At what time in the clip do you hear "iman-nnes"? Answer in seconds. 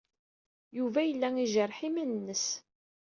1.87-2.45